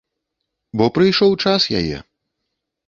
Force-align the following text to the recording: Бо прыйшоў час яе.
Бо 0.81 0.85
прыйшоў 0.97 1.39
час 1.47 1.61
яе. 1.83 1.97